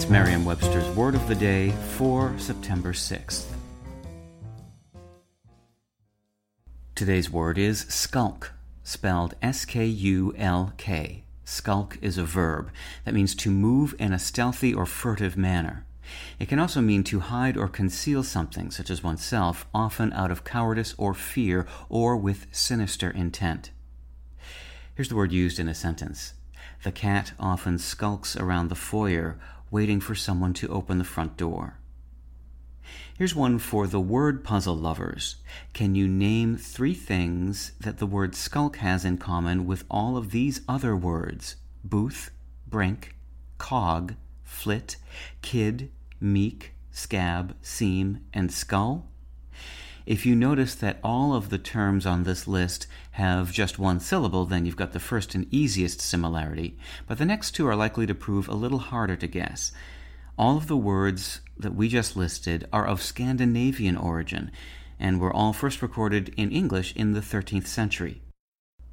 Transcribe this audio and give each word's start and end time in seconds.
It's 0.00 0.08
Merriam-Webster's 0.08 0.88
Word 0.96 1.14
of 1.14 1.28
the 1.28 1.34
Day 1.34 1.72
for 1.90 2.32
September 2.38 2.94
6th. 2.94 3.44
Today's 6.94 7.28
word 7.28 7.58
is 7.58 7.80
skulk, 7.80 8.54
spelled 8.82 9.34
S-K-U-L-K. 9.42 11.24
Skulk 11.44 11.98
is 12.00 12.16
a 12.16 12.24
verb 12.24 12.70
that 13.04 13.12
means 13.12 13.34
to 13.34 13.50
move 13.50 13.94
in 13.98 14.14
a 14.14 14.18
stealthy 14.18 14.72
or 14.72 14.86
furtive 14.86 15.36
manner. 15.36 15.84
It 16.38 16.48
can 16.48 16.58
also 16.58 16.80
mean 16.80 17.04
to 17.04 17.20
hide 17.20 17.58
or 17.58 17.68
conceal 17.68 18.22
something, 18.22 18.70
such 18.70 18.88
as 18.88 19.04
oneself, 19.04 19.66
often 19.74 20.14
out 20.14 20.30
of 20.30 20.44
cowardice 20.44 20.94
or 20.96 21.12
fear 21.12 21.66
or 21.90 22.16
with 22.16 22.46
sinister 22.52 23.10
intent. 23.10 23.70
Here's 24.94 25.10
the 25.10 25.16
word 25.16 25.30
used 25.30 25.58
in 25.58 25.68
a 25.68 25.74
sentence. 25.74 26.32
The 26.84 26.92
cat 26.92 27.32
often 27.38 27.78
skulks 27.78 28.34
around 28.34 28.68
the 28.68 28.74
foyer, 28.74 29.38
waiting 29.70 30.00
for 30.00 30.14
someone 30.14 30.52
to 30.54 30.68
open 30.68 30.98
the 30.98 31.04
front 31.04 31.36
door. 31.36 31.78
Here's 33.16 33.34
one 33.34 33.58
for 33.58 33.86
the 33.86 34.00
word 34.00 34.42
puzzle 34.42 34.74
lovers. 34.74 35.36
Can 35.74 35.94
you 35.94 36.08
name 36.08 36.56
three 36.56 36.94
things 36.94 37.72
that 37.78 37.98
the 37.98 38.06
word 38.06 38.34
skulk 38.34 38.78
has 38.78 39.04
in 39.04 39.18
common 39.18 39.66
with 39.66 39.84
all 39.90 40.16
of 40.16 40.30
these 40.30 40.62
other 40.66 40.96
words? 40.96 41.56
Booth, 41.84 42.30
brink, 42.66 43.14
cog, 43.58 44.14
flit, 44.42 44.96
kid, 45.42 45.90
meek, 46.18 46.72
scab, 46.90 47.54
seem, 47.60 48.24
and 48.32 48.50
skull? 48.50 49.09
If 50.06 50.24
you 50.24 50.34
notice 50.34 50.74
that 50.76 50.98
all 51.04 51.34
of 51.34 51.50
the 51.50 51.58
terms 51.58 52.06
on 52.06 52.22
this 52.22 52.48
list 52.48 52.86
have 53.12 53.52
just 53.52 53.78
one 53.78 54.00
syllable, 54.00 54.46
then 54.46 54.64
you've 54.64 54.76
got 54.76 54.92
the 54.92 55.00
first 55.00 55.34
and 55.34 55.46
easiest 55.52 56.00
similarity, 56.00 56.78
but 57.06 57.18
the 57.18 57.26
next 57.26 57.52
two 57.52 57.66
are 57.66 57.76
likely 57.76 58.06
to 58.06 58.14
prove 58.14 58.48
a 58.48 58.54
little 58.54 58.78
harder 58.78 59.16
to 59.16 59.26
guess. 59.26 59.72
All 60.38 60.56
of 60.56 60.68
the 60.68 60.76
words 60.76 61.40
that 61.58 61.74
we 61.74 61.88
just 61.88 62.16
listed 62.16 62.66
are 62.72 62.86
of 62.86 63.02
Scandinavian 63.02 63.96
origin 63.96 64.50
and 64.98 65.20
were 65.20 65.32
all 65.32 65.52
first 65.52 65.82
recorded 65.82 66.32
in 66.36 66.50
English 66.50 66.94
in 66.96 67.12
the 67.12 67.20
13th 67.20 67.66
century. 67.66 68.22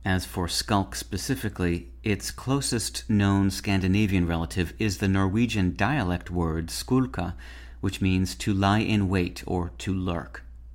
As 0.04 0.26
for 0.26 0.48
skulk 0.48 0.96
specifically, 0.96 1.90
its 2.04 2.32
closest 2.32 3.10
known 3.10 3.50
Scandinavian 3.50 4.26
relative 4.26 4.74
is 4.80 4.98
the 4.98 5.08
Norwegian 5.08 5.76
dialect 5.76 6.30
word 6.32 6.68
skulka, 6.68 7.34
which 7.82 8.02
means 8.02 8.36
to 8.36 8.54
lie 8.54 8.80
in 8.80 9.10
wait 9.10 9.44
or 9.46 9.72
to 9.80 9.94
lurk. 9.94 10.44